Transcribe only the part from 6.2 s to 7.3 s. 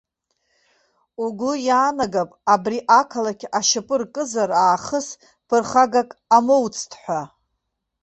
амоуцт ҳәа.